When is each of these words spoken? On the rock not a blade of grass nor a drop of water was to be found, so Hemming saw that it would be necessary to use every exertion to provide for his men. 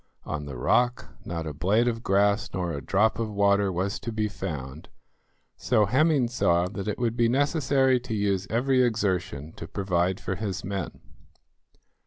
On 0.25 0.47
the 0.47 0.57
rock 0.57 1.09
not 1.25 1.45
a 1.45 1.53
blade 1.53 1.87
of 1.87 2.01
grass 2.01 2.49
nor 2.55 2.73
a 2.73 2.81
drop 2.81 3.19
of 3.19 3.29
water 3.31 3.71
was 3.71 3.99
to 3.99 4.11
be 4.11 4.27
found, 4.27 4.89
so 5.55 5.85
Hemming 5.85 6.27
saw 6.27 6.67
that 6.69 6.87
it 6.87 6.97
would 6.97 7.15
be 7.15 7.29
necessary 7.29 7.99
to 7.99 8.15
use 8.15 8.47
every 8.49 8.81
exertion 8.81 9.53
to 9.57 9.67
provide 9.67 10.19
for 10.19 10.33
his 10.33 10.63
men. 10.63 11.01